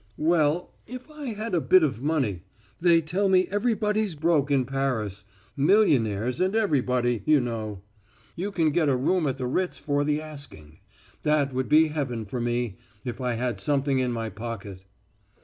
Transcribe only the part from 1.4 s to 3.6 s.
a bit of money they tell me